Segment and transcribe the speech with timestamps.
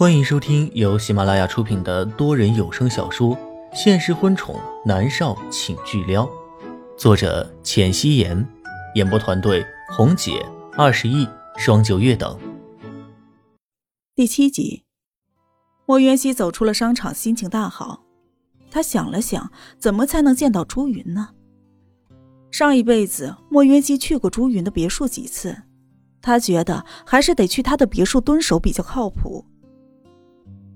[0.00, 3.36] 欢迎收听由喜马拉雅出品的多人有声小说
[3.74, 6.24] 《现实婚宠男少请巨撩》，
[6.96, 8.48] 作者：浅汐颜，
[8.94, 10.42] 演播团队：红姐、
[10.72, 11.28] 二十亿、
[11.58, 12.34] 双九月等。
[14.14, 14.84] 第七集，
[15.84, 18.02] 莫渊熙走出了商场，心情大好。
[18.70, 21.28] 他想了想，怎么才能见到朱云呢？
[22.50, 25.54] 上一辈子，莫渊熙去过朱云的别墅几次，
[26.22, 29.44] 他觉得还是得去他的别墅蹲守比较靠谱。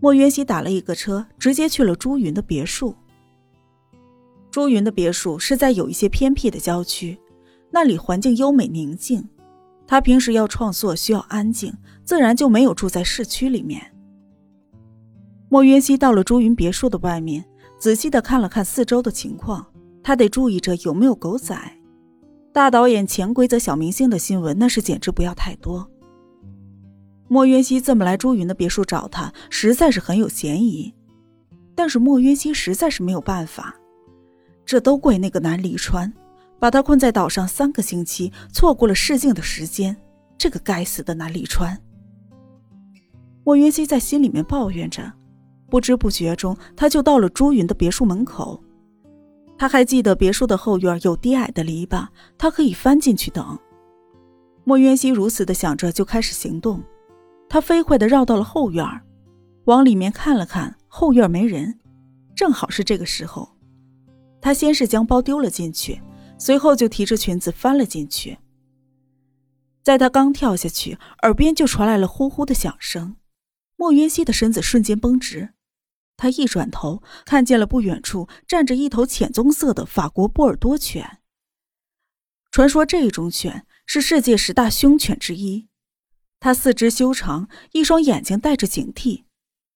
[0.04, 2.94] 莫渊熙打了一个车，直接去了朱云的别墅。
[4.50, 7.18] 朱云的别墅是在有一些偏僻的郊区，
[7.70, 9.26] 那里环境优美宁静。
[9.86, 11.72] 他平时要创作需要安静，
[12.04, 13.80] 自然就没有住在市区里面。
[15.48, 17.42] 莫渊熙到了朱云别墅的外面，
[17.78, 19.64] 仔细的看了看四周的情况，
[20.02, 21.58] 他得注意着有没有狗仔。
[22.52, 25.88] 大导演、潜规则小明星的新闻，那是简直不要太多。
[27.28, 30.92] 莫渊熙这么来朱云的别墅找他，实在是很有嫌疑。
[31.74, 33.74] 但是莫渊熙实在是没有办法，
[34.64, 36.12] 这都怪那个南离川，
[36.58, 39.96] 把他困在岛上三个星期，错过了试镜的时间。
[40.36, 41.78] 这个该死的南离川！
[43.44, 45.12] 莫云熙在心里面抱怨着，
[45.70, 48.62] 不知不觉中他就到了朱云的别墅门口。
[49.56, 53.58] 他还记得别墅的后院有低矮的篱笆，他可以翻进去等。
[54.64, 56.82] 莫云熙如此的想着，就开始行动。
[57.48, 58.84] 他飞快地绕到了后院，
[59.64, 61.78] 往里面看了看，后院没人。
[62.34, 63.56] 正好是这个时候，
[64.40, 66.02] 他先是将包丢了进去，
[66.36, 68.36] 随后就提着裙子翻了进去。
[69.82, 73.16] 在他刚跳下去，耳边就传来了呼呼的响声，
[73.76, 75.50] 莫云熙的身子瞬间绷直。
[76.16, 81.18] 他一转头，看见了不远处站着一头浅棕色的法国波尔多犬。
[82.50, 85.68] 传说这一种犬是世界十大凶犬之一。
[86.44, 89.24] 他四肢修长，一双眼睛带着警惕，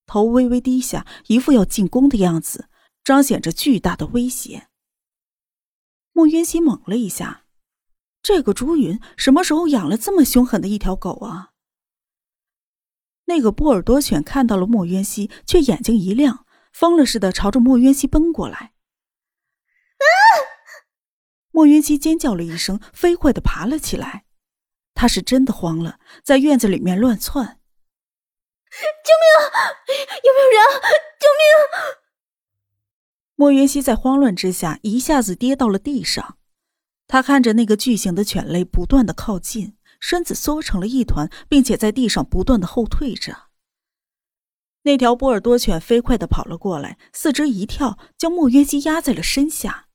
[0.04, 2.68] 头微微低下，一副要进攻的样子，
[3.02, 4.68] 彰显着巨大的威胁。
[6.12, 7.46] 莫渊熙猛了一下，
[8.22, 11.52] 这个朱云什么时候养了这么凶狠的一条狗啊？
[13.24, 16.44] 那个波尔多犬看到了莫渊熙，却眼睛一亮，
[16.74, 18.74] 疯了似的朝着莫渊熙奔过来。
[19.96, 20.12] 啊！
[21.50, 24.26] 莫渊熙尖叫了一声，飞快的爬了起来。
[25.00, 27.60] 他是真的慌了，在院子里面乱窜。
[28.68, 29.94] 救命！
[30.24, 30.58] 有没有人？
[31.20, 31.98] 救命！
[33.36, 36.36] 莫云熙在慌乱之下一下子跌到了地上。
[37.06, 43.44] 他看着那个巨型的犬类不断的靠近，身子缩成了一团，并且在地上不断的后退着。
[44.82, 49.86] 那条波尔多犬飞快的跑了过来，四肢一跳，将莫云熙压在了身下。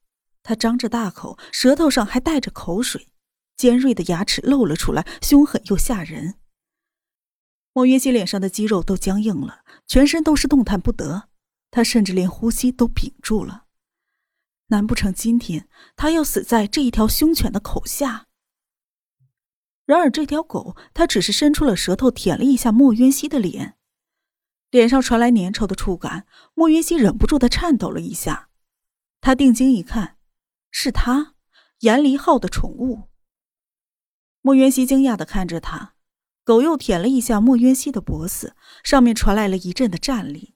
[0.42, 3.10] 他张着大口，舌头上还带着口水。
[3.56, 6.36] 尖锐的牙齿露了出来，凶狠又吓人。
[7.74, 11.30] 莫云熙脸上的肌肉都僵硬了，全身都是动弹不得，
[11.72, 13.66] 他甚至连呼吸都屏住了。
[14.68, 18.28] 难不成今天他要死在这一条凶犬的口下？
[19.86, 23.76] 然而这条狗，它只是伸出了舌头舔了一下莫云熙的脸，
[24.72, 28.50] 脸上传来粘稠的触感，莫云熙忍不住的颤抖了一下。
[29.20, 30.18] 他定睛一看，
[30.72, 31.36] 是他
[31.80, 33.10] 严离浩的宠物。
[34.46, 35.96] 莫渊熙惊讶的看着他，
[36.44, 40.54] 狗又舔了一下莫渊熙的脖子，上面传来了一阵的战栗。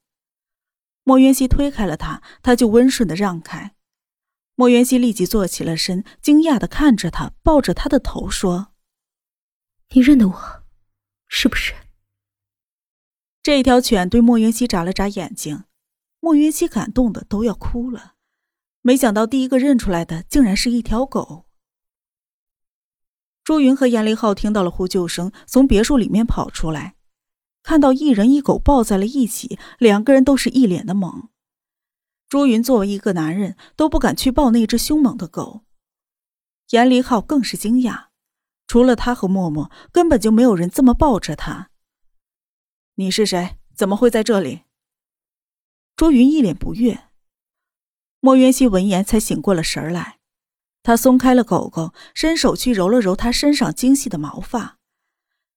[1.04, 3.76] 莫渊熙推开了他，他就温顺的让开。
[4.56, 8.74] 莫渊熙立即坐起了身，惊讶的看着他，抱着他的头说
[9.96, 10.64] ：“你认得我，
[11.30, 11.74] 是不是？”
[13.42, 15.64] 这条犬对莫渊熙眨了眨眼睛，
[16.20, 18.16] 莫渊熙感动的都要哭了。
[18.82, 21.47] 没想到第一个认出来的竟然是一条狗。
[23.48, 26.98] 朱云和严凌浩听到了呼救声，从别墅里面跑出来，
[27.64, 31.30] 看到一人一狗抱在了一起，两个人都是一脸的懵。
[32.28, 35.62] 朱云作为一个男人，都不敢去抱那只凶猛的狗。
[36.72, 38.08] 严凌浩更是惊讶，
[38.68, 41.70] 除了他和默默，根本就没有人这么抱着他。
[42.96, 43.60] 你是谁？
[43.74, 44.64] 怎么会在这里？
[45.96, 47.06] 朱云一脸不悦。
[48.20, 50.17] 莫渊熙闻言才醒过了神来。
[50.88, 54.80] 他松开了狗狗，伸手去揉了揉它身上精细的毛发。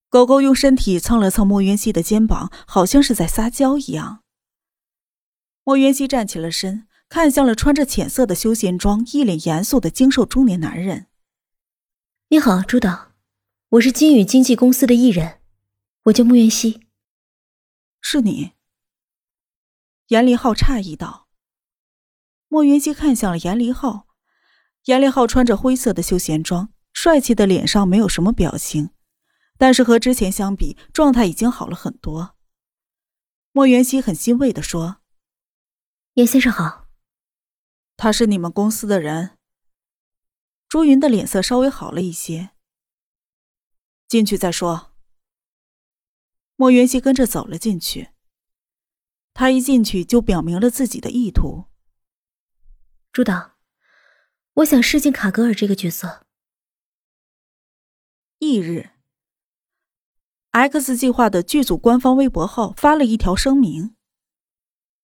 [0.09, 4.25] 狗狗用身体蹭了蹭莫云熙的肩膀，好像是在撒娇一样。
[5.63, 11.07] 莫云熙站起了身，看向了穿着浅色的休闲装、一脸严肃的精瘦中年男人
[12.31, 13.13] ：“你好，朱导，
[13.69, 15.39] 我是金宇经纪公司的艺人，
[16.07, 16.89] 我叫莫云熙。
[18.03, 18.55] ”“是你？”
[20.11, 21.29] 严离浩诧异道。
[22.49, 24.10] 莫云熙看向了严离浩。
[24.85, 28.91] 严立浩穿着灰色的休闲装，帅气的脸上没有什么表情，
[29.59, 32.37] 但是和之前相比，状态已经好了很多。
[33.53, 34.99] 莫元熙很欣慰的说
[36.15, 36.87] ：“严先生好。”
[37.97, 39.37] 他是你们公司的人。
[40.69, 42.51] 朱云的脸色稍微好了一些。
[44.09, 44.95] 进去再说。
[46.57, 48.11] 莫元熙跟着走了进去。
[49.35, 51.67] 他一进去就表明了自己的意图。
[53.13, 53.50] 朱导，
[54.55, 56.27] 我想试镜卡格尔这个角色。
[58.39, 58.91] 翌日
[60.51, 63.95] ，X 计划的剧组官方微博号发了一条声明：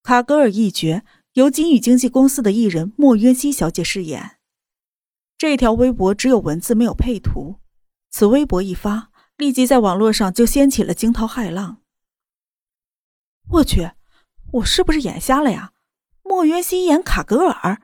[0.02, 1.04] 卡格尔一角
[1.34, 4.38] 由金宇经纪公司的艺人莫渊熙小姐饰演。
[5.38, 7.60] 这条微博只有文字，没有配图。
[8.10, 11.82] 此微博一发，立即在网络上就掀起了惊涛骇浪。
[13.50, 13.92] 我去，
[14.54, 15.72] 我是不是眼瞎了呀？
[16.22, 17.82] 莫渊熙演卡格尔？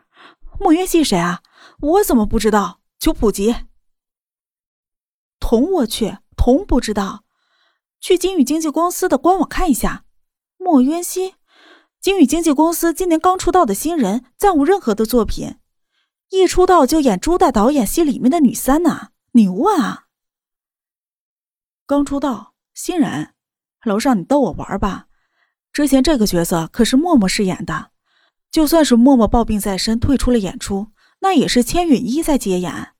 [0.59, 1.43] 莫渊熙谁啊？
[1.83, 2.81] 我怎么不知道？
[3.01, 3.57] 求普及。
[5.41, 7.25] 童，我去，童不知道。
[8.01, 10.05] 去金宇经纪公司的官网看一下。
[10.59, 11.35] 莫渊熙，
[12.01, 15.57] 金宇经纪公司今年刚出道的新人，暂无任何的作品。
[16.31, 20.05] 一出道就演朱大导演戏里面的女三呐，牛啊！
[21.85, 23.35] 刚出道新人，
[23.85, 25.09] 楼上你逗我玩吧？
[25.73, 27.91] 之前这个角色可是默默饰演的，
[28.53, 30.92] 就算是默默抱病在身退出了演出，
[31.23, 32.95] 那也是千允一在接演。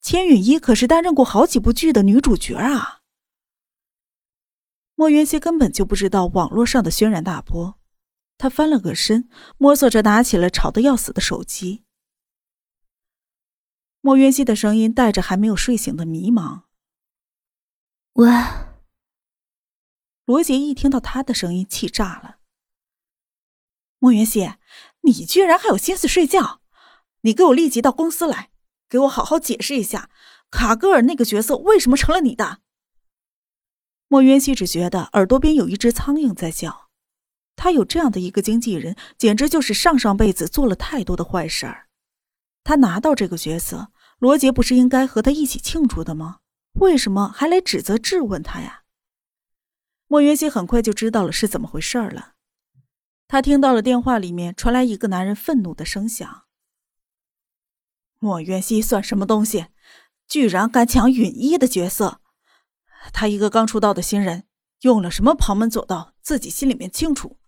[0.00, 3.00] 千允一可是担任过好几部剧的女主角啊！
[4.94, 7.78] 莫云熙根本就不知道网络上的轩然大波，
[8.38, 9.28] 他翻了个身，
[9.58, 11.84] 摸索着拿起了吵得要死的手机。
[14.00, 16.62] 莫云熙的声音带着还没有睡醒的迷茫。
[18.14, 18.30] 喂，
[20.24, 22.38] 罗杰一听到他的声音，气炸了。
[23.98, 24.48] 莫云熙，
[25.02, 26.62] 你居然还有心思睡觉？
[27.22, 28.50] 你给我立即到公司来，
[28.88, 30.10] 给我好好解释一下，
[30.50, 32.58] 卡格尔那个角色为什么成了你的？
[34.08, 36.88] 莫渊熙只觉得耳朵边有一只苍蝇在叫。
[37.56, 41.88] 他有这样的一个经纪人，简直就是上上辈子做了太多的坏事儿。
[42.62, 43.88] 他拿到这个角色，
[44.18, 46.38] 罗杰不是应该和他一起庆祝的吗？
[46.74, 48.84] 为什么还来指责质问他呀？
[50.06, 52.34] 莫云熙很快就知道了是怎么回事了。
[53.26, 56.44] 他听到了电话里面传来一个男人愤怒的声响
[58.18, 59.66] ：“莫云熙算什么东西？
[60.26, 62.20] 居然敢抢允一的角色！
[63.12, 64.44] 他一个刚出道的新人，
[64.82, 67.38] 用了什么旁门左道，自己心里面清楚。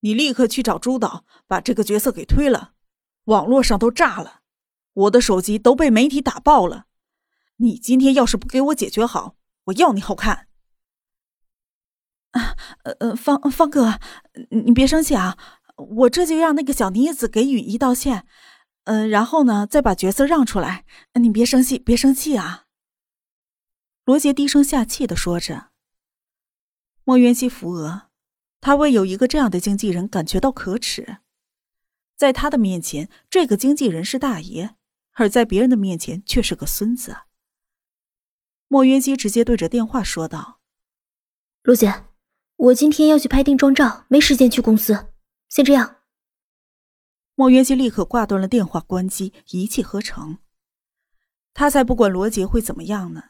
[0.00, 2.72] 你立刻去找朱导，把这个角色给推了。”
[3.24, 4.40] 网络上都炸了，
[4.92, 6.84] 我的手机都被媒体打爆了。
[7.56, 10.48] 你今天要是不给我解决好，我要你好看！
[12.32, 13.98] 啊，呃呃，方方哥，
[14.50, 15.38] 你别生气啊，
[15.76, 18.26] 我这就让那个小妮子给允一道歉，
[18.84, 20.84] 嗯，然后呢，再把角色让出来。
[21.14, 22.66] 你别生气，别生气啊！
[24.04, 25.70] 罗杰低声下气的说着。
[27.04, 28.10] 莫元熙扶额，
[28.60, 31.18] 他为有一个这样的经纪人感觉到可耻。
[32.14, 34.76] 在他的面前，这个经纪人是大爷，
[35.12, 37.16] 而在别人的面前却是个孙子。
[38.68, 40.60] 莫云熙直接对着电话说道
[41.64, 42.04] ：“罗姐，
[42.56, 45.08] 我今天要去拍定妆照，没时间去公司，
[45.48, 45.96] 先这样。”
[47.36, 50.38] 莫元熙立刻挂断了电话，关机，一气呵成。
[51.52, 53.22] 他才不管罗杰会怎么样呢！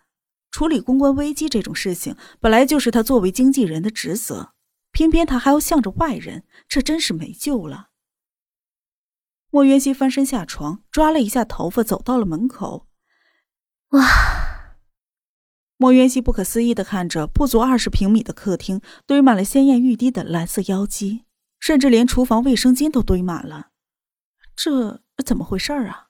[0.51, 4.53] 处理公关危机这种事情，本来就是他作为经纪人的职责，
[4.93, 7.89] 偏偏他还要向着外人，这真是没救了。
[9.51, 12.87] 莫渊熙翻身下床，抓了一下头发，走到了门口。
[13.91, 14.05] 哇！
[15.77, 21.25] 莫渊熙不可思议的看着不足二十平米的客厅，堆满了鲜艳欲滴的蓝色妖姬，
[21.59, 23.71] 甚至连厨房卫生间都堆满了。
[24.57, 26.09] 这怎么回事啊？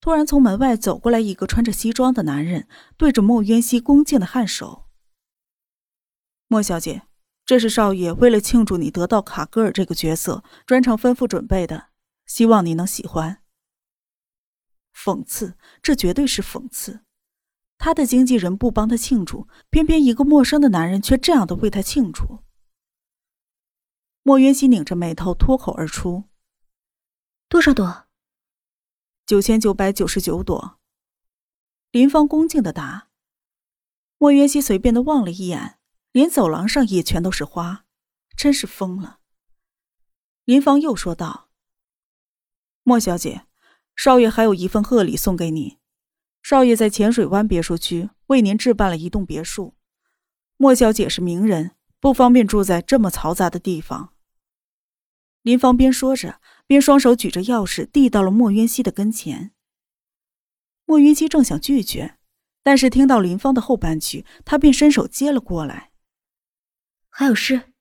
[0.00, 4.86] 突然从门外走过来一个穿着西装的男人，对着莫渊熙恭敬的颔首
[6.48, 7.02] ：“莫小姐，
[7.44, 11.88] 这是少爷为了庆祝你得到卡格尔这个角色，专程吩咐准备的。”
[12.26, 13.42] 希望你能喜欢。
[14.92, 17.04] 讽刺，这绝对是讽刺。
[17.78, 22.40] 他的经纪人不帮他庆祝，偏偏一个陌生的男人却这样的为他庆祝。
[24.24, 26.24] 莫渊熙拧着眉头，脱口而出
[27.48, 28.06] ：“多少朵
[29.26, 30.78] ？”“九千九百九十九朵。”
[31.92, 33.08] 林芳恭敬的答。
[34.18, 35.78] 莫云熙随便的望了一眼，
[36.10, 37.84] 连走廊上也全都是花，
[38.36, 39.20] 真是疯了。
[40.44, 41.50] 林芳又说道。
[42.82, 43.46] 莫小姐，
[43.94, 45.78] 少爷还有一份贺礼送给你。
[46.42, 49.76] 少爷在浅水湾别墅区为您置办了一栋别墅。
[50.56, 54.14] 莫小姐是名人，不方便住在这么嘈杂的地方。
[55.42, 59.52] 林芳边说着，边双手举着钥匙递到了莫渊熙的跟前。
[60.84, 62.16] 莫云熙正想拒绝，
[62.62, 65.92] 但是听到林芳的后半句，他便伸手接了过来。
[67.08, 67.72] 还有事？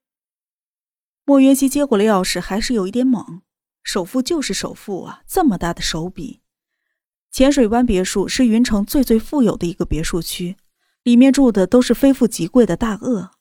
[1.23, 3.41] 莫渊熙接过了钥匙，还是有一点懵。
[3.83, 6.41] 首富就是首富啊，这么大的手笔。
[7.31, 10.55] 浅水湾别墅是云城最最富有的一个别墅区，
[11.03, 13.31] 里面住的都是非富即贵的大鳄，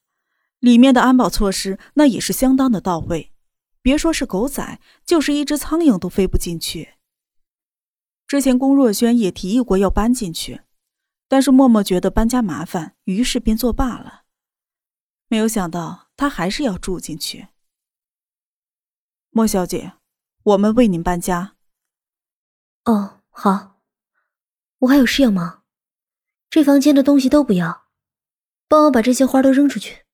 [0.58, 3.33] 里面的安保措施那也是相当的到位。
[3.84, 6.94] 别说是狗仔，就是一只苍蝇都飞不进去。
[8.26, 10.62] 之前龚若轩也提议过要搬进去，
[11.28, 14.22] 但是默默觉得搬家麻烦，于是便作罢了。
[15.28, 17.48] 没有想到他还是要住进去。
[19.28, 19.92] 莫小姐，
[20.44, 21.56] 我们为您搬家。
[22.86, 23.82] 哦，好。
[24.78, 25.62] 我还有事要忙，
[26.48, 27.88] 这房间的东西都不要，
[28.66, 30.06] 帮我把这些花都扔出去。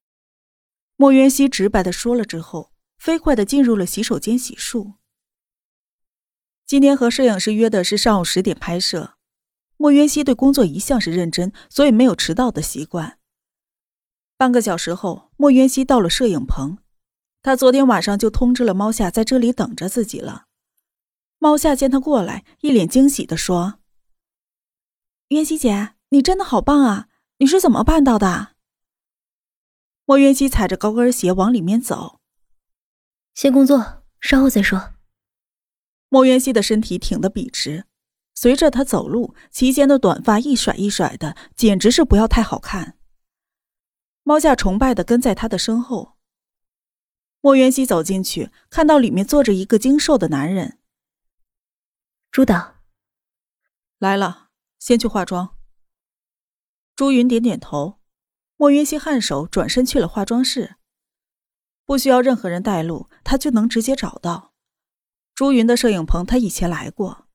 [0.97, 4.93] 莫渊熙直白的说了之后，飞快的进入了洗手间洗漱。
[6.67, 9.15] 今天和摄影师约的是上午十点拍摄。
[9.79, 13.19] 莫渊熙对工作一向是认真，所以没有迟到的习惯。
[14.37, 16.77] 半个小时后，莫渊熙到了摄影棚。
[17.41, 20.45] 他昨天晚上就通知了猫夏在这里等着自己了。
[21.39, 23.79] 猫夏见他过来，一脸惊喜的说
[25.29, 27.09] ：“渊熙姐，你真的好棒啊！
[27.39, 28.57] 你是怎么办到的？”
[30.05, 32.20] 莫渊熙踩着高跟鞋往里面走。
[33.41, 34.93] 先工作，稍后再说。
[36.11, 37.87] 莫渊熙的身体挺得笔直，
[38.35, 42.99] 随着他走路，齐肩的短发一甩一甩的，简直是不要太好看。
[44.25, 46.19] 猫夏崇拜的跟在他的身后。
[47.41, 50.79] 莫渊熙走进去，看到里面坐着一个精瘦的男人。
[52.31, 52.83] 朱导，
[53.99, 55.57] 来了，先去化妆。
[56.95, 58.01] 朱云点点头，
[58.59, 60.77] 莫渊熙颔首，转身去了化妆室。
[61.91, 64.53] 不需要任何人带路，他就能直接找到。
[65.35, 67.27] 朱云的摄影棚，他以前来过。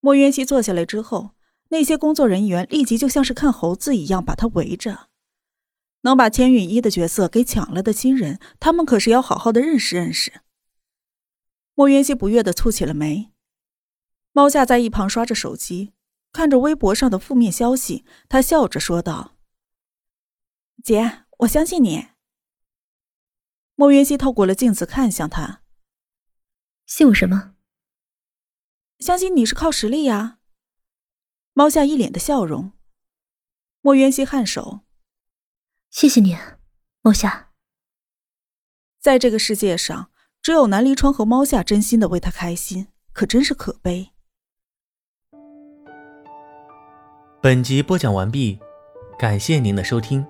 [0.00, 1.30] 莫渊熙坐下来之后，
[1.70, 5.08] 那些工作人员立即就像是看猴子一样把他围着。
[6.02, 10.42] 能把千允一的角色给抢了的新人，他们可是要好好的认识认识。
[11.72, 13.32] 莫渊熙不悦的蹙起了眉。
[14.32, 15.94] 猫夏在一旁刷着手机，
[16.30, 19.38] 看着微博上的负面消息，他笑着说道
[20.84, 22.08] ：“姐，我相信你。”
[23.80, 25.62] 莫云熙透过了镜子看向他。
[26.84, 27.54] 信我什么？
[28.98, 30.38] 相信你是靠实力呀。
[31.52, 32.72] 猫夏一脸的笑容。
[33.80, 34.80] 莫云熙颔首，
[35.90, 36.36] 谢谢你，
[37.02, 37.52] 猫夏。
[38.98, 40.10] 在这个世界上，
[40.42, 44.10] 只有南离川和猫夏真心的为他开心，可真是可悲。
[47.40, 48.58] 本集播讲完毕，
[49.16, 50.26] 感谢您的收听。